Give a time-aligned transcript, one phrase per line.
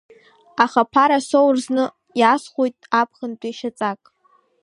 [0.63, 1.83] Аха ԥарак соур зны,
[2.19, 4.01] иаасхәоит аԥхынтәи шьаҵак.